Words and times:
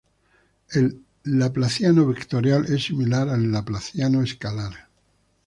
El 0.71 1.03
Laplaciano 1.25 2.07
vectorial 2.07 2.65
es 2.73 2.85
similar 2.85 3.29
al 3.29 3.51
Laplaciano 3.51 4.23
escalar. 4.23 4.89